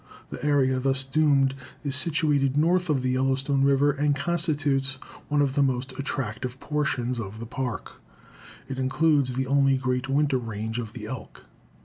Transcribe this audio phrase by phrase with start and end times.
[0.31, 1.53] The area thus doomed
[1.83, 4.93] is situated north of the Yellowstone River, and constitutes
[5.27, 8.01] one of the most attractive portions of the Park.
[8.67, 11.43] It includes the only great winter range of the elk.